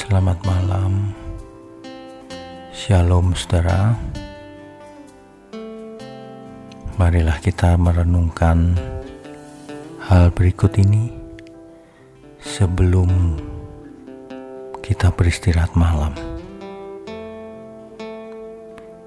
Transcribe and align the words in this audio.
Selamat 0.00 0.40
malam, 0.48 1.12
Shalom 2.72 3.36
saudara. 3.36 3.92
Marilah 6.96 7.36
kita 7.44 7.76
merenungkan 7.76 8.80
hal 10.08 10.32
berikut 10.32 10.72
ini 10.80 11.12
sebelum 12.40 13.36
kita 14.80 15.12
beristirahat 15.12 15.76
malam. 15.76 16.16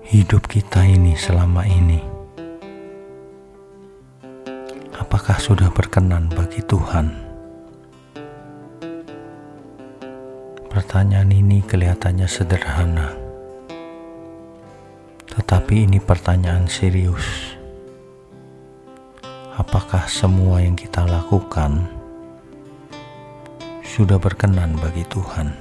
Hidup 0.05 0.45
kita 0.45 0.85
ini 0.85 1.17
selama 1.17 1.65
ini, 1.65 2.05
apakah 5.01 5.41
sudah 5.41 5.73
berkenan 5.73 6.29
bagi 6.29 6.61
Tuhan? 6.61 7.32
Pertanyaan 10.73 11.29
ini 11.29 11.61
kelihatannya 11.61 12.25
sederhana, 12.25 13.13
tetapi 15.29 15.85
ini 15.85 16.01
pertanyaan 16.01 16.65
serius. 16.65 17.53
Apakah 19.53 20.09
semua 20.09 20.65
yang 20.65 20.73
kita 20.73 21.05
lakukan 21.05 21.85
sudah 23.85 24.17
berkenan 24.17 24.73
bagi 24.81 25.05
Tuhan, 25.13 25.53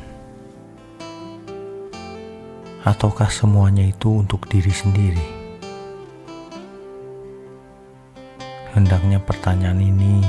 ataukah 2.80 3.28
semuanya 3.28 3.84
itu 3.84 4.24
untuk 4.24 4.48
diri 4.48 4.72
sendiri? 4.72 5.28
Hendaknya 8.72 9.20
pertanyaan 9.20 9.76
ini 9.76 10.24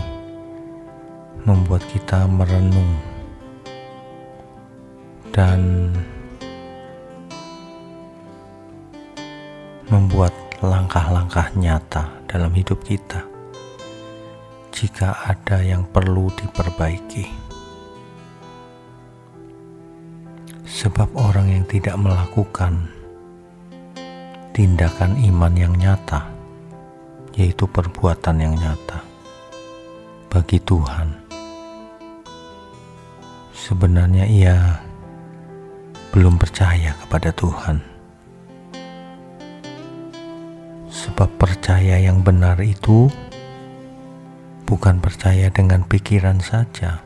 membuat 1.47 1.87
kita 1.87 2.27
merenung 2.27 3.12
dan 5.33 5.89
membuat 9.89 10.29
langkah-langkah 10.61 11.49
nyata 11.57 12.05
dalam 12.29 12.53
hidup 12.53 12.85
kita 12.85 13.25
jika 14.69 15.25
ada 15.25 15.65
yang 15.65 15.89
perlu 15.89 16.29
diperbaiki. 16.37 17.25
Sebab 20.65 21.17
orang 21.17 21.49
yang 21.49 21.65
tidak 21.65 21.97
melakukan 21.97 22.89
tindakan 24.53 25.17
iman 25.17 25.53
yang 25.57 25.73
nyata, 25.73 26.29
yaitu 27.33 27.65
perbuatan 27.65 28.37
yang 28.37 28.53
nyata 28.57 29.01
bagi 30.29 30.61
Tuhan, 30.61 31.13
sebenarnya 33.53 34.25
ia 34.25 34.57
belum 36.13 36.37
percaya 36.37 36.93
kepada 37.01 37.33
Tuhan. 37.33 37.81
Sebab 40.93 41.41
percaya 41.41 41.97
yang 41.97 42.21
benar 42.21 42.61
itu 42.61 43.09
bukan 44.69 45.01
percaya 45.01 45.49
dengan 45.49 45.81
pikiran 45.81 46.37
saja, 46.37 47.01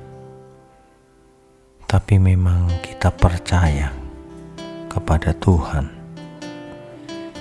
tapi 1.87 2.19
memang 2.19 2.67
kita 2.83 3.07
percaya 3.15 3.95
kepada 4.91 5.31
Tuhan, 5.39 5.87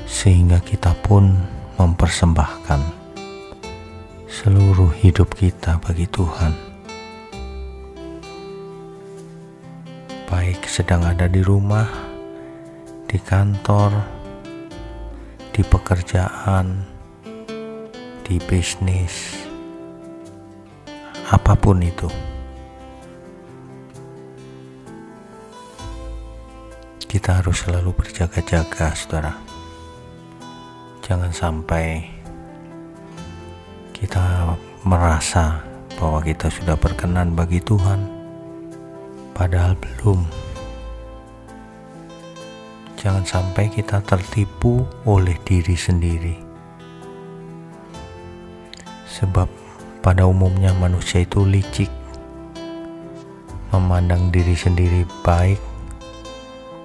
sehingga 0.06 0.62
kita 0.62 0.94
pun 1.02 1.34
mempersembahkan 1.82 2.80
seluruh 4.30 4.94
hidup 5.02 5.34
kita 5.34 5.82
bagi 5.82 6.06
Tuhan. 6.06 6.75
Baik 10.46 10.62
sedang 10.70 11.02
ada 11.02 11.26
di 11.26 11.42
rumah, 11.42 11.90
di 13.10 13.18
kantor, 13.18 13.90
di 15.50 15.58
pekerjaan, 15.66 16.86
di 18.22 18.38
bisnis, 18.46 19.42
apa 21.34 21.58
pun 21.58 21.82
itu. 21.82 22.06
Kita 27.10 27.42
harus 27.42 27.66
selalu 27.66 27.90
berjaga-jaga, 27.98 28.94
saudara. 28.94 29.34
Jangan 31.02 31.34
sampai 31.34 32.06
kita 33.90 34.54
merasa 34.86 35.58
bahwa 35.98 36.22
kita 36.22 36.46
sudah 36.54 36.78
berkenan 36.78 37.34
bagi 37.34 37.58
Tuhan 37.58 38.15
padahal 39.36 39.76
belum. 39.76 40.24
Jangan 42.96 43.28
sampai 43.28 43.68
kita 43.68 44.00
tertipu 44.00 44.88
oleh 45.04 45.36
diri 45.44 45.76
sendiri, 45.76 46.40
sebab 49.04 49.44
pada 50.00 50.24
umumnya 50.24 50.72
manusia 50.80 51.20
itu 51.20 51.44
licik, 51.44 51.92
memandang 53.76 54.32
diri 54.32 54.56
sendiri 54.56 55.04
baik, 55.20 55.60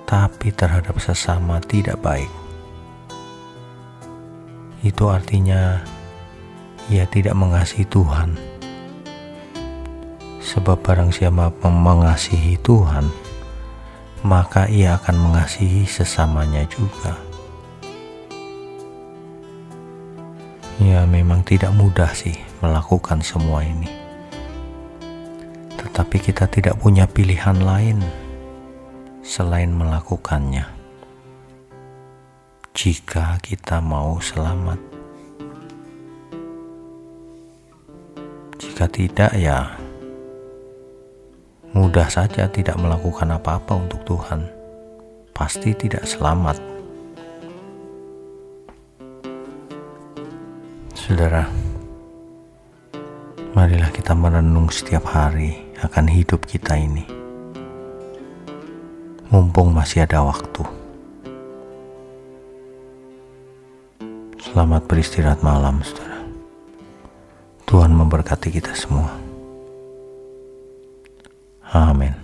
tapi 0.03 0.51
terhadap 0.51 1.00
sesama 1.00 1.63
tidak 1.63 2.03
baik. 2.03 2.29
Itu 4.84 5.07
artinya 5.07 5.79
ia 6.91 7.07
tidak 7.07 7.34
mengasihi 7.40 7.88
Tuhan 7.88 8.60
Sebab 10.51 10.84
barang 10.84 11.16
siapa 11.16 11.47
mengasihi 11.63 12.59
Tuhan, 12.59 13.07
maka 14.28 14.67
ia 14.67 15.00
akan 15.00 15.31
mengasihi 15.31 15.88
sesamanya 15.88 16.67
juga. 16.67 17.16
Ya 20.84 21.07
memang 21.07 21.47
tidak 21.47 21.72
mudah 21.72 22.11
sih 22.11 22.35
melakukan 22.59 23.23
semua 23.23 23.63
ini. 23.63 23.88
Tetapi 25.79 26.17
kita 26.19 26.51
tidak 26.51 26.75
punya 26.84 27.07
pilihan 27.07 27.56
lain 27.56 28.03
selain 29.23 29.72
melakukannya. 29.72 30.67
Jika 32.75 33.40
kita 33.40 33.79
mau 33.79 34.19
selamat. 34.19 34.84
Jika 38.59 38.85
tidak 38.91 39.31
ya 39.40 39.80
mudah 41.71 42.07
saja 42.11 42.51
tidak 42.51 42.75
melakukan 42.75 43.31
apa-apa 43.31 43.79
untuk 43.79 44.03
Tuhan, 44.03 44.43
pasti 45.31 45.71
tidak 45.71 46.03
selamat. 46.03 46.59
Saudara, 50.91 51.47
marilah 53.55 53.91
kita 53.91 54.11
merenung 54.11 54.67
setiap 54.67 55.07
hari 55.07 55.71
akan 55.79 56.05
hidup 56.11 56.43
kita 56.43 56.75
ini. 56.75 57.07
Mumpung 59.31 59.71
masih 59.71 60.03
ada 60.03 60.27
waktu. 60.27 60.67
Selamat 64.43 64.83
beristirahat 64.91 65.39
malam, 65.39 65.79
saudara. 65.79 66.19
Tuhan 67.63 67.95
memberkati 67.95 68.51
kita 68.51 68.75
semua. 68.75 69.20
Amen 71.71 72.20